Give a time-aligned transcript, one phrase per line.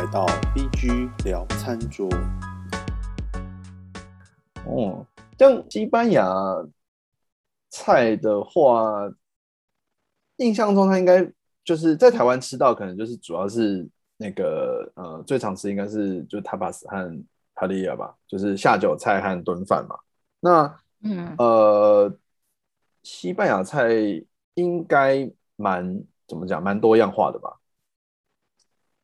[0.00, 2.08] 来到 BG 聊餐桌。
[4.64, 5.06] 哦，
[5.38, 6.26] 像西班牙
[7.68, 9.12] 菜的话，
[10.36, 11.30] 印象中它应该
[11.62, 13.86] 就是在台湾吃到，可能就是主要是
[14.16, 17.22] 那个呃最常吃应该是就是 tapas 和
[17.54, 19.98] p a l i a 吧，就是下酒菜和炖饭嘛。
[20.40, 22.10] 那嗯，呃，
[23.02, 23.90] 西班牙菜
[24.54, 27.59] 应该蛮怎么讲，蛮多样化的吧？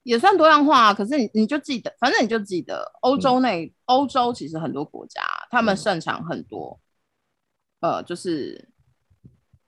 [0.06, 5.20] 也算多样化，可是你你就记得，反正你就记得，欧洲内、欧洲其实很多国家，
[5.50, 6.78] 他们擅长很多，
[7.80, 8.68] 呃，就是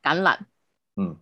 [0.01, 0.38] 橄榄，
[0.95, 1.19] 嗯。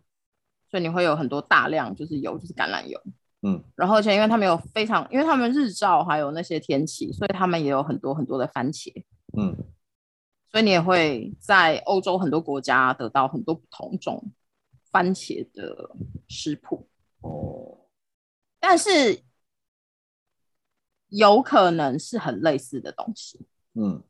[0.69, 3.01] 所以你会有很多大量就是油，就是橄榄油。
[3.41, 3.65] 嗯。
[3.74, 8.93] 然后而且因为他们有非常，因为他们日照还有那些天气，所以他们也有很多很多的番茄，
[9.35, 9.57] 嗯。
[10.51, 14.30] 所以你也会在欧洲很多国家得到很多不同种
[14.91, 15.91] 番茄的
[16.29, 16.87] 食谱。
[17.23, 17.79] 哦
[18.69, 19.23] 但是
[21.07, 24.02] 有可能是很类似的东西，嗯。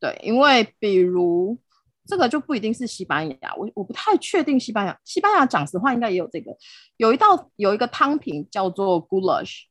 [0.00, 1.56] 对，因为比如
[2.04, 6.50] 这个就不一定是西班牙，我我不太确定西班牙，西班牙讲实话应该也有这个，
[6.96, 9.66] 有一道有一个汤品叫做 goulash，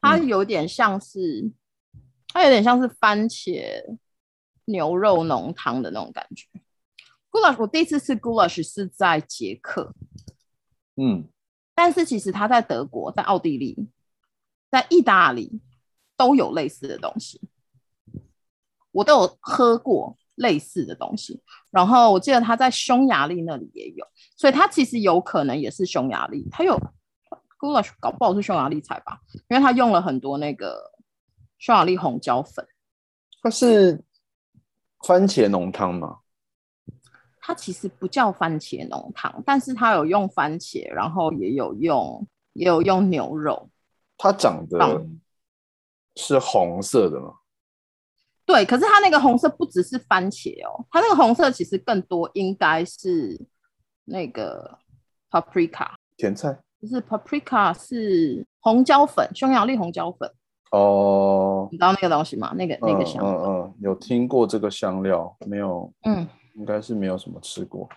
[0.00, 0.26] 它嗯。
[0.26, 1.52] 有点像是，
[2.26, 3.96] 它有点像是番茄
[4.64, 6.48] 牛肉浓汤的那种感觉。
[7.30, 9.94] goulash 我第一次吃 goulash 是在捷克，
[10.96, 11.28] 嗯
[11.82, 13.76] 但是其实他在德国、在奥地利、
[14.70, 15.60] 在意大利
[16.16, 17.40] 都有类似的东西，
[18.92, 21.42] 我都有喝过类似的东西。
[21.72, 29.18] 然后我记得他在匈牙利那里也有，所以他其实有可能也是匈牙利，他有 g u l a 搞不好是匈牙利菜吧，
[29.50, 30.92] 因为他用了很多那个
[31.58, 32.64] 匈牙利红椒粉，
[33.42, 34.04] 它是
[35.04, 36.20] 番茄浓汤吗？
[37.44, 43.68] 它其实不叫番茄浓汤，但是它有用番茄，然后也有用也有用牛肉。
[44.16, 45.04] 它长得
[46.14, 47.34] 是红色的吗？
[48.46, 53.40] 对，可是它那个红色不只是番茄哦，它那个红色其实更多应该是
[54.04, 54.78] 那个
[55.28, 60.30] paprika，甜菜就是 paprika 是红椒粉，匈牙利红椒粉，
[60.70, 62.52] 哦，你知道那个东西吗？
[62.54, 67.88] 那个那个嗯香料，嗯嗯，有听过这个香料，没有，嗯应该是没有什么吃过。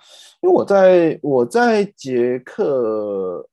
[0.41, 3.47] 因为我在我在捷克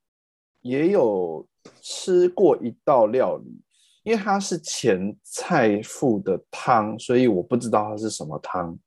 [0.60, 1.46] 也有
[1.80, 3.60] 吃过一道料理，
[4.02, 8.78] 因为它是前菜附的汤，所以我不知道它是什么汤。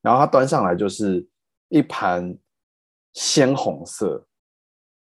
[0.00, 1.26] 然后它端上来就是
[1.68, 2.36] 一盘
[3.14, 4.26] 鲜红色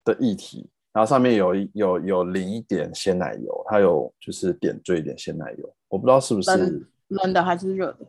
[0.04, 8.06] 的液体，然后上面有有有淋一点鲜奶油，它有就是点缀一点鲜奶油，我不知道是不是冷冷的还是热的？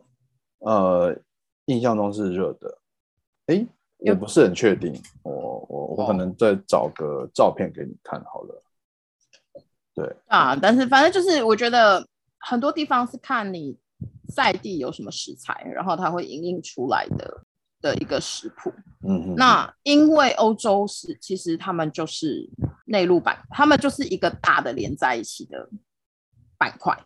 [0.59, 1.17] 呃，
[1.65, 2.77] 印象中是热的，
[3.47, 3.67] 诶，
[3.99, 4.93] 我不是很确定，
[5.23, 8.63] 我我我可哦能再找个照片给你看好了。
[9.95, 12.05] 对，啊，但是反正就是我觉得
[12.39, 13.77] 很多地方是看你
[14.33, 17.45] 在地有什么食材，然后它会影印出来的
[17.79, 18.73] 的一个食谱。
[19.05, 22.49] 嗯哼，那因为欧洲是其实他们就是
[22.85, 25.69] 内陆板，他们就是一个大的连在一起的
[26.57, 26.97] 板块，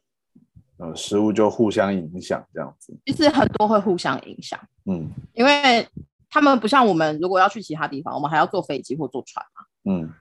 [0.78, 5.88] 呃，食物就互相影响这样子，其实很多会互相影响，嗯因为
[6.30, 9.66] 他们不像我们，如果要去其他地方，我们还要坐飞机或坐船嘛。
[9.92, 10.14] 嗯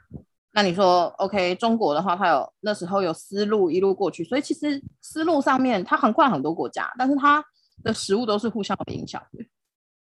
[0.53, 7.45] 那你说，OK，中国的话，它有那时候有丝路一路过去，所以其实丝路上面它横跨很多国家，但是它
[7.83, 9.45] 的食物都是互相有影响的。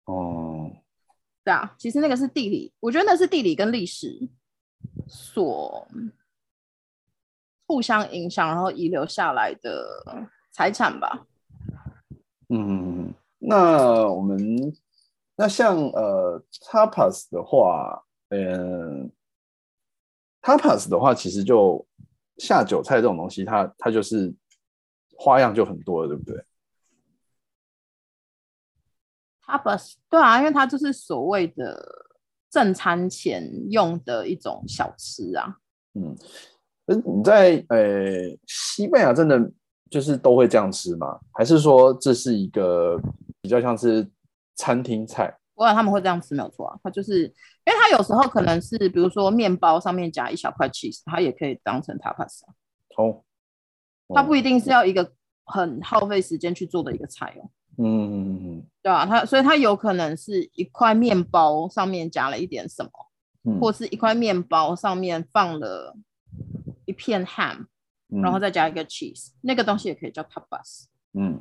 [0.04, 0.70] 哦，
[1.42, 4.28] 对啊，其实那个是地理，我觉得那是地理跟历史
[5.08, 5.88] 所
[7.66, 10.04] 互相影响，然后遗留下来的
[10.54, 11.26] 财产吧。
[12.48, 14.38] 嗯，那我们
[15.34, 19.10] 那像呃 tapas 的话，嗯
[20.40, 21.84] ，tapas 的话，其实就
[22.38, 24.32] 下酒菜这种东西，它它就是
[25.18, 26.44] 花样就很多了，对不对
[29.44, 32.06] ？Tapas，对啊，因为它就是所谓的
[32.48, 35.58] 正餐前用的一种小吃啊。
[35.94, 36.16] 嗯，
[36.86, 39.50] 呃你在呃西班牙真的
[39.94, 41.20] 就是都会这样吃吗？
[41.30, 43.00] 还是说这是一个
[43.40, 44.04] 比较像是
[44.56, 45.32] 餐厅菜？
[45.54, 52.50] 我想他们会这样吃没有错啊，它就是因为它有时候可能是比如说面包上面夹一小块 cheese，它也可以当成 tapas 啊。
[52.96, 53.22] 哦，
[54.12, 55.12] 它不一定是要一个
[55.44, 57.46] 很耗费时间去做的一个菜哦，
[57.78, 62.90] 嗯嗯嗯对啊，它所以它有可能是一块面包上面夹了一点什么，
[63.44, 65.96] 嗯，或是一块面包上面放了
[66.84, 67.66] 一片 ham，嗯
[68.08, 70.84] 然后再加一个 cheese，那个东西也可以叫 tapas。
[71.12, 71.40] 嗯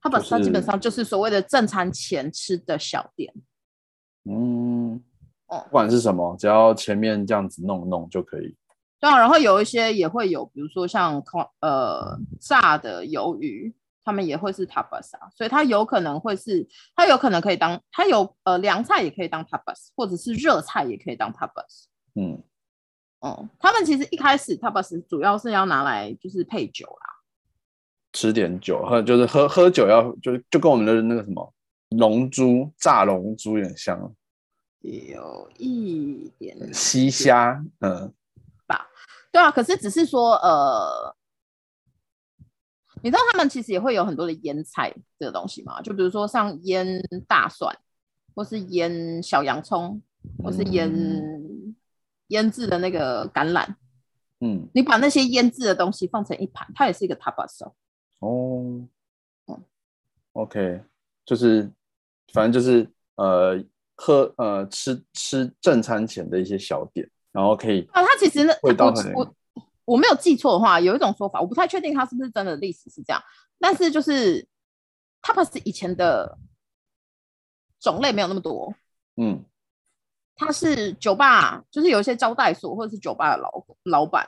[0.00, 3.32] tapas 它基本上就是所谓的正餐前吃的小店。
[4.24, 5.02] 嗯，
[5.46, 8.54] 哦不管是什么，只要前面这样子弄弄就可以。
[9.00, 13.72] 对啊，然后有一些也会有，比如说像烤呃炸的鱿鱼，
[14.04, 16.66] 他们也会是 tapas 啊，所以它有可能会是，
[16.96, 21.84] 它有可能可以当，它有呃凉菜也可以当 tapas，或者是热菜也可以当 tapas。
[22.14, 22.42] 嗯，
[23.20, 27.18] 哦、他们其实一开始 tapas 主要是要拿来就是配酒啦，
[28.12, 31.52] 吃点酒，喝就是喝喝酒要就就跟我们的那个什么
[31.90, 34.14] 龙珠炸龙珠有点像，
[34.82, 38.12] 有一点西虾，嗯
[38.66, 38.86] 吧。
[39.32, 41.16] 对啊，可是只是说呃，
[43.02, 45.82] 你知道他们其实也会有很多的腌菜这个东西嘛？
[45.82, 47.76] 就比如说像腌大蒜，
[48.34, 50.00] 或是腌小洋葱，
[50.42, 50.90] 或是腌、
[52.28, 53.66] 腌制的那个橄榄。
[54.40, 57.74] 嗯，你把那些腌制的东西放成一盘，它也是一个 tapas 哦。
[58.20, 58.88] 哦
[59.46, 59.64] 嗯
[60.32, 60.82] ，OK，
[61.24, 61.70] 就是
[62.32, 63.60] 反正就是呃
[63.96, 69.34] 喝呃吃吃正餐前的一些小点，然后可以啊，它其实那，我味道很我
[69.84, 73.20] 我没有记错的话，有一种说法，我不太确定它是不是真的历史是这样，
[73.58, 74.46] 但是就是
[75.22, 76.38] tapas 以前的
[77.80, 78.72] 种类没有那么多，
[79.16, 79.44] 嗯
[80.40, 83.50] 它是酒吧，就是有一些招待所或者是酒吧的老
[83.82, 84.24] 老板，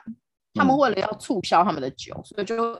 [0.53, 2.77] 他们嗯为了要促销他们的酒，所以就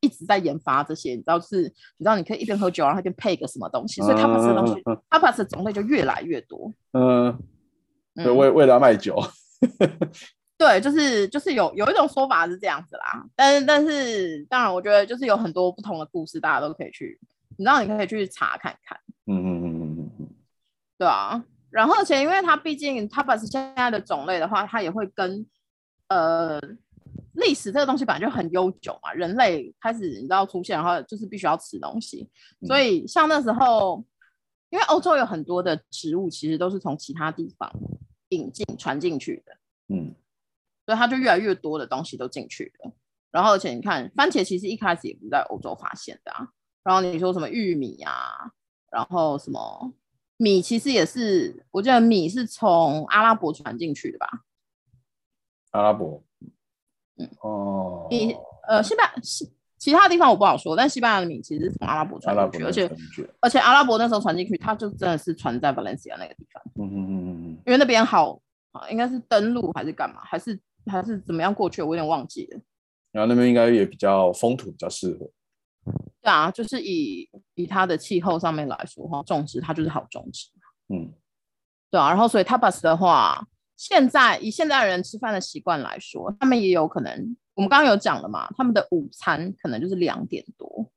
[0.00, 6.70] 一直在研发这些，你知道是，你知道你可以一边喝酒，然后一边配个什么东西，所以 tapas 的东西、嗯 tapas 的种类就越来越多。
[6.92, 7.34] 嗯，
[8.14, 9.18] 对，嗯为为了卖酒，
[10.58, 17.18] 对，就是就是有有一种说法是这样子啦，但是但是当然，我觉得就是有很多不同的故事，大家都可以去，
[17.56, 20.28] 你知道你可以去查看看，嗯嗯嗯嗯嗯嗯，
[20.98, 21.42] 对啊。
[21.76, 25.46] 然后而且因为它毕竟 tapas 现在的种类的话，它也会跟
[26.08, 26.58] 呃
[27.34, 32.26] 历史这个东西本来就很悠久嘛，人类开始你知道出现，然后就是必须要吃东西，
[32.66, 34.02] 所以像那时候，
[34.70, 37.70] 因为欧洲有很多的植物其实都是从其他地方
[38.30, 39.56] 引进传进去的。
[39.94, 40.14] 嗯
[40.86, 42.92] 所以它就越来越多的东西都进去了。
[43.32, 46.48] 然后而且你看，番茄其实一开始也不在欧洲发现的啊。
[46.84, 48.52] 然后你说什么玉米啊，
[48.92, 49.92] 然后什么
[50.36, 54.28] 米，其实也是，我记得米是从阿拉伯传进去的吧？
[55.70, 56.22] 阿拉伯，
[57.18, 58.34] 嗯哦，米
[58.68, 62.90] 呃，西班牙西其他地方我不好说，但西班牙的米其实是从阿拉伯传进去，而且
[63.40, 68.40] 而且阿拉伯那时候传进去，它就真的是传在 Valencia 那个地方，嗯嗯嗯嗯因为那边好
[68.72, 72.60] 啊，应该是登陆还是干嘛，还是还是怎么样过去，我有点忘记了。
[73.12, 75.30] 然后那边应该也比较风土比较适合，
[76.26, 80.48] 对啊，就是以以它的气候上面来说哈，种植它就是好种植，
[80.88, 81.14] 嗯
[81.88, 82.08] 对啊。
[82.08, 83.46] 然后所以 tapas 的话，
[83.76, 90.90] 现在以现在人吃饭的习惯来说，他们也有可能，我们刚刚有讲了嘛，他们的午餐可能就是两点多，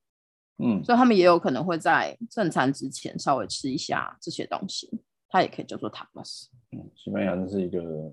[0.58, 4.90] 嗯所以他们也有可能会在正餐之前稍微吃一下这些东西，
[5.30, 6.48] 它也可以叫做 tapas。
[6.72, 8.12] 嗯，西班牙真是一个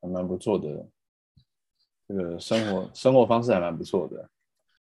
[0.00, 0.86] 还蛮不错的，
[2.06, 4.30] 这个生活生活方式还蛮不错的，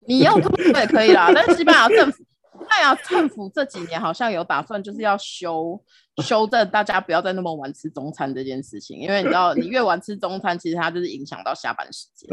[0.05, 5.81] 你要这么说也可以啦， 但是西班牙政府，西班牙政府这几年好像有打算，就是要修
[6.23, 12.29] 修正大家不要再那么晚吃中餐这件事情，因为你知道，你越晚吃中餐，其实它就是影响到下班时间。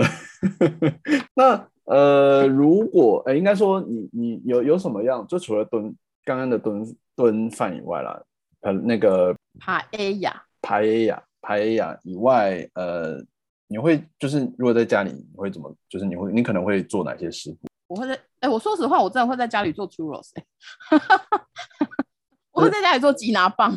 [1.35, 5.95] 那呃，如果呃，应该说你你有有什么样，就除了蹲
[6.25, 8.23] 刚刚的蹲蹲饭以外啦，
[8.63, 13.23] 呃，那个帕 A 呀，排雅排雅以外，呃，
[13.67, 15.75] 你会就是如果在家里，你会怎么？
[15.89, 17.69] 就是你会你可能会做哪些食谱？
[17.87, 20.47] 我会在，哎、我说实话，我真的会在家里做 churros，、欸、
[22.53, 23.77] 我会在家里做吉拿棒，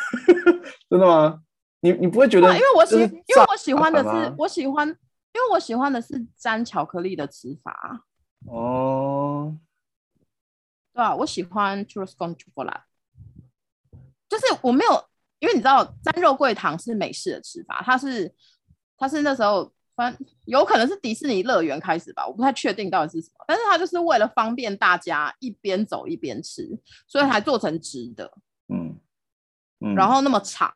[0.88, 1.42] 真的吗？
[1.80, 2.48] 你你不会觉得？
[2.48, 8.04] 啊因为我喜，就是因为我喜欢的是，我喜欢，因为我喜欢的是沾巧克力的吃法。
[8.46, 9.56] 哦，
[10.94, 12.82] 对啊，我喜欢 churros con chocolate，
[14.28, 15.04] 就是我没有，
[15.38, 18.32] 因为你知道沾肉桂糖是美式的吃法，它是
[18.96, 28.30] 它是那时候反正有可能是迪士尼乐园开始吧，我不太确定到底是什么，但是它就是为了方便大家一边走一边吃，所以才做成直的，
[28.68, 28.98] 嗯
[29.80, 30.72] 嗯，然后那么长，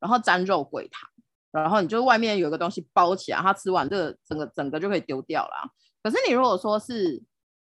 [0.00, 1.08] 然后沾肉桂糖，
[1.52, 5.70] 然后你就外面有个东西包起来，它吃完这个整个整个就可以丢掉了。
[6.02, 7.22] 可是你如果说是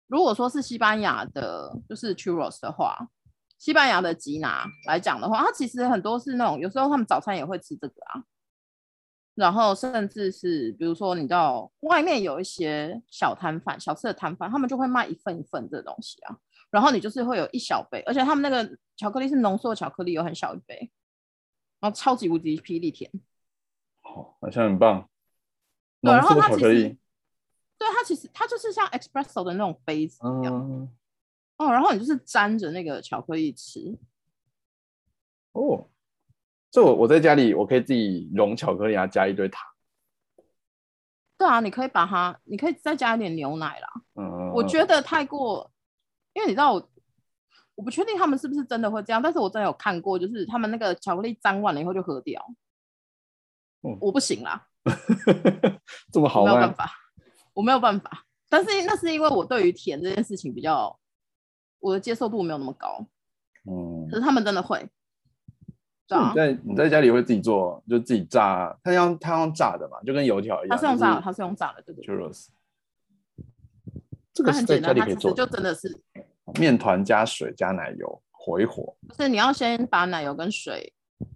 [0.07, 3.07] 如果说是西班牙的，就是 churros 的话，
[3.57, 8.23] 西班牙的吉拿来讲的话，它其实很多是那种，有时候他们早餐也会吃这个啊。
[9.39, 16.37] 然后甚至是比如说，你知道外面有一些小摊贩、小吃的摊贩，他们就会卖一份一份这东西啊。
[16.69, 20.91] 然后你就是会有一小杯，而且他们那个巧克力是浓缩的巧克力，有很小一杯，
[21.79, 23.09] 然后超级无敌霹雳甜。
[24.01, 25.09] 好好像很棒。
[26.01, 26.99] 对，然后浓缩它其实巧克力，
[27.77, 30.53] 对它其实它就是像 espresso 的那种杯子一样。
[30.53, 30.89] 嗯，
[31.55, 33.97] 哦，然后你就是沾着那个巧克力吃，
[35.53, 35.87] 哦，
[36.71, 39.65] 这我我在家里我可以自己融巧克力，然后加一堆糖，
[41.37, 43.89] 对啊，你可以把它，你可以再加一点牛奶啦。
[44.15, 45.71] 嗯，我觉得太过，
[46.33, 46.89] 因为你知道我，
[47.75, 52.45] 我不确定他们是不是真的会这样，但是我真的有看过，就是他们那个巧克力沾完了以后就喝掉。
[53.81, 54.67] 嗯我不行啦，
[56.11, 56.91] 这么好没有办，法，
[57.53, 58.25] 我没有办法。
[58.49, 60.99] 但是那是因为我对于甜这件事情比较，
[61.79, 63.07] 我的接受度没有那么高。
[63.63, 64.89] 嗯可，是他们真的会，
[66.09, 72.47] 你，在你在家里会自己做，就自己炸，它用它用炸的嘛，就跟油条一样，它是用炸的，它是用炸的，对对对，churros。
[74.33, 76.01] 这个是它很简单，在家里它其实就可以做就，真的是，
[76.59, 80.93] 面团加水加奶油和一和，就是你要先把奶油跟水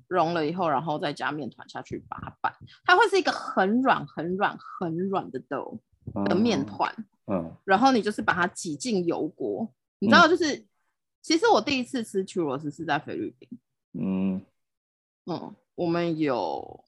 [0.08, 2.54] 融了以后，然后再加面团下去把它拌，
[2.86, 5.80] 它会是一个很软、很软、很软的豆
[6.26, 6.94] 的面团。
[7.28, 10.66] 嗯，然后你就是把它挤进油锅，你知道，就是、
[11.22, 13.50] 其实我第一次吃 churros 是在菲律宾，
[13.94, 14.42] 嗯
[15.26, 16.86] 嗯，我们有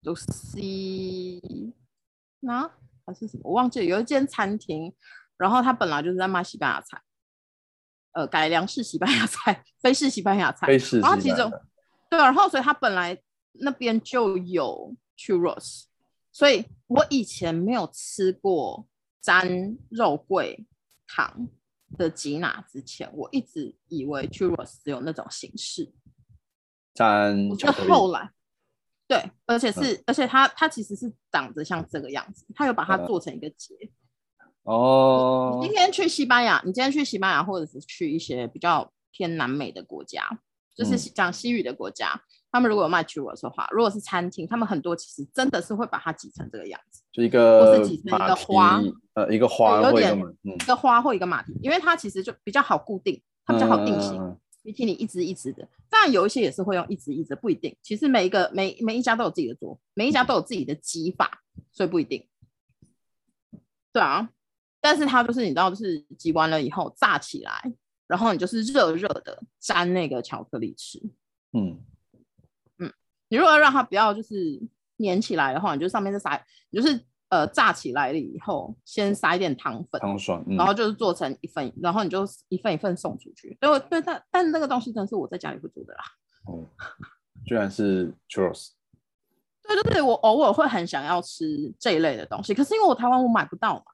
[0.00, 1.72] 有西
[2.40, 2.70] 那
[3.04, 4.92] 还是什么，我忘记了，有一间餐厅，
[5.36, 7.00] 然后他本来就是在卖西班牙菜，
[8.12, 11.50] 呃，改良式西班牙菜， 非式西班牙菜，非式然后其中
[12.10, 13.20] 对，然后所以它本来
[13.52, 15.84] 那边就有 churros，
[16.32, 18.86] 所以我以前没有吃过
[19.20, 20.66] 沾肉桂
[21.06, 21.48] 糖
[21.96, 25.92] 的吉拿之前，我一直以为 churros 只有那种形式。
[26.96, 28.30] 沾我是巧克力，后来，
[29.06, 33.06] 对，而且是，而且它它其实是长得像这个样子，它有把它嗯。
[33.06, 33.74] 做成一个结。
[34.62, 35.58] 哦。
[35.60, 40.26] 你今天去西班牙，你今天去西班牙，或者是去一些比较偏南美的国家，
[40.74, 48.82] 就是讲西语的国家，他们如果有卖 churros 的话，如果是餐厅，他们很多其实真的是会把它挤成这个样子，就一个或是挤成一个花
[49.14, 54.36] 呃，一个花有点一，个花或一个马蹄，因为它其实就比较好固定，它比较好定型。
[54.66, 57.76] 比起你一直一直的，当然有一些也是会用一直一直，不一定。
[57.80, 62.26] 其实每一个每每一家都有自己的做，每一家都有自己的挤法，所以不一定。
[63.92, 64.28] 对啊，
[64.80, 67.72] 但是它就是你知道，就是挤完了以后炸起来，
[68.08, 71.00] 然后你就是热热的沾那个巧克力吃。
[71.52, 71.80] 嗯
[72.78, 72.92] 嗯，
[73.28, 74.60] 你如果要让它不要就是
[74.98, 83.56] 粘起来的话，你就上面再撒，你就是呃炸起来了以后，先撒一点糖粉，糖霜，嗯然后就是做成一份，然后你就一份一份送出去。
[83.60, 86.04] 对，对，但但那个东西真的是我在家里会做的啦。
[86.46, 86.64] 哦，
[87.44, 88.70] 居然是 churros，
[89.66, 93.84] 对，就是我偶尔会很想要吃这一类的东西，可是因为我台湾我买不到嘛，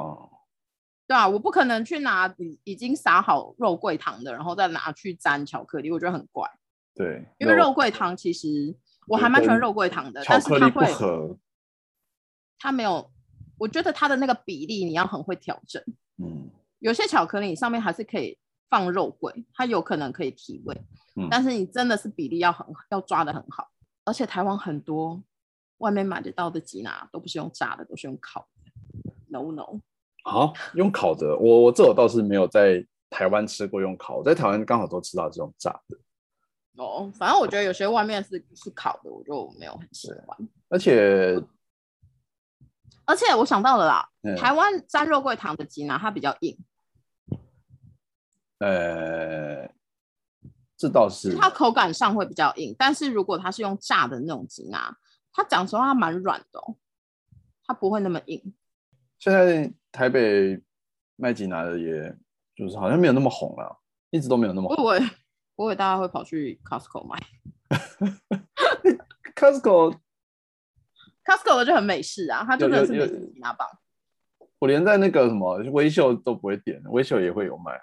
[0.00, 0.30] 哦，
[1.06, 6.46] 对啊，我不可能去拿已已经撒好肉桂糖的，然后再拿去沾巧克力，我觉得很怪。
[6.94, 8.74] 对，因为肉桂糖其实
[9.06, 11.36] 我还蛮喜欢肉桂糖的，但是它会合，
[12.58, 13.10] 它没有，
[13.58, 15.82] 我觉得它的那个比例你要很会调整。
[16.18, 20.82] 嗯有些巧克力上面还是可以放肉桂，它有可能可以提味，
[21.16, 23.68] 嗯但是你真的是比例要很要抓的很好。
[24.04, 25.20] 而且台湾很多
[25.78, 29.12] 外面买得到的吉拿都不是用炸的，都是用烤的。
[29.28, 29.80] No No，
[30.22, 35.98] 啊，用烤的，我我这我倒是没有在台湾吃过用烤，在台湾刚好都吃到这种炸的，
[36.76, 40.48] 哦，反正我觉得有些外面是是烤的，我就没有很喜欢。
[40.68, 41.42] 而且
[43.06, 46.58] 而且我想到了啦，嗯台湾沾肉桂糖的吉拿它比较硬，
[48.58, 49.70] 呃，
[50.76, 52.74] 这倒是它口感上会比较硬。
[52.78, 54.96] 但是如果它是用炸的那种吉拿，
[55.32, 56.76] 它讲实话它蛮软的、哦，
[57.64, 58.54] 它不会那么硬。
[59.18, 60.60] 现在台北
[61.16, 62.16] 卖吉拿的，也
[62.54, 64.84] 就是好像没有那么红了，一直都没有那么红。
[64.84, 65.10] 我以为
[65.54, 67.18] 我以为大家会跑去 Costco 买
[69.34, 69.96] Costco
[71.26, 73.66] ，Costco 的就很美式啊，它就真的是美式吉拿棒。
[74.58, 77.78] 我连在那个什么微秀都不会点，微秀也会有卖。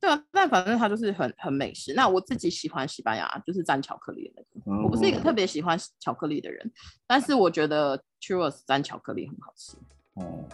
[0.00, 1.94] 对啊，但反正它就是很很美式。
[1.94, 4.82] 那我自己喜欢西班牙，就是沾巧克力的那个。
[4.82, 6.70] 我不是一个嗯特别喜欢巧克力的人，
[7.06, 9.76] 但是我觉得 churros 沾巧克力很好吃。
[10.14, 10.44] 哦，